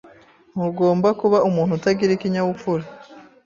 Ntugomba 0.53 1.09
kuba 1.19 1.37
umuntu 1.49 1.71
utagira 1.77 2.11
ikinyabupfura. 2.13 2.83